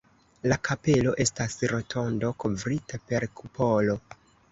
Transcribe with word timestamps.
La 0.51 0.55
kapelo 0.67 1.11
estas 1.25 1.57
rotondo 1.73 2.31
kovrita 2.45 3.01
per 3.13 3.27
kupolo. 3.41 3.97